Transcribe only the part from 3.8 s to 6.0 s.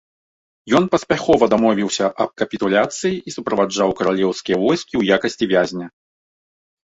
каралеўскія войскі ў якасці вязня.